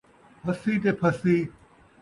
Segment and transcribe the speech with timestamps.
[0.45, 1.35] ہسی تے پھسی